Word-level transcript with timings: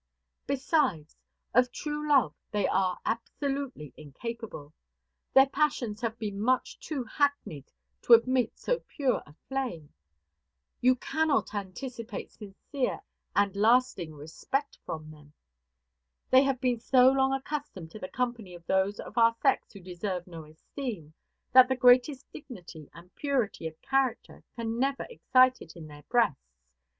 Besides, 0.47 1.15
of 1.53 1.71
true 1.71 2.09
love 2.09 2.33
they 2.49 2.67
are 2.67 2.97
absolutely 3.05 3.93
incapable. 3.95 4.73
Their 5.35 5.45
passions 5.45 6.01
have 6.01 6.17
been 6.17 6.41
much 6.41 6.79
too 6.79 7.03
hackneyed 7.03 7.71
to 8.01 8.13
admit 8.13 8.57
so 8.57 8.79
pure 8.87 9.21
a 9.27 9.35
flame. 9.47 9.93
You 10.79 10.95
cannot 10.95 11.53
anticipate 11.53 12.31
sincere 12.31 13.01
and 13.35 13.55
lasting 13.55 14.15
respect 14.15 14.79
from 14.87 15.11
them. 15.11 15.33
They 16.31 16.41
have 16.45 16.59
been 16.59 16.79
so 16.79 17.09
long 17.11 17.31
accustomed 17.31 17.91
to 17.91 17.99
the 17.99 18.09
company 18.09 18.55
of 18.55 18.65
those 18.65 18.99
of 18.99 19.19
our 19.19 19.35
sex 19.39 19.71
who 19.71 19.81
deserve 19.81 20.25
no 20.25 20.45
esteem, 20.45 21.13
that 21.53 21.67
the 21.69 21.75
greatest 21.75 22.25
dignity 22.31 22.89
and 22.95 23.13
purity 23.13 23.67
of 23.67 23.79
character 23.83 24.43
can 24.55 24.79
never 24.79 25.05
excite 25.11 25.61
it 25.61 25.73
in 25.75 25.85
their 25.85 26.01
breasts. 26.09 26.57